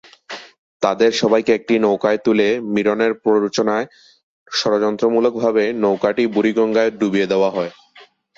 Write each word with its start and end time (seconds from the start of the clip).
তাদের 0.81 1.11
সবাইকে 1.21 1.51
একটি 1.55 1.73
নৌকায় 1.79 2.19
তুলে 2.25 2.47
মীরনের 2.73 3.13
প্ররোচনায় 3.23 3.85
ষড়যন্ত্রমূলকভাবে 4.51 5.63
নৌকাটি 5.83 6.23
বুড়িগঙ্গায় 6.33 6.91
ডুবিয়ে 6.99 7.31
দেওয়া 7.31 7.49
হয়। 7.55 7.71